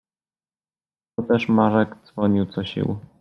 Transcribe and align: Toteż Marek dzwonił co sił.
Toteż 1.15 1.49
Marek 1.49 1.95
dzwonił 2.05 2.45
co 2.45 2.63
sił. 2.65 2.99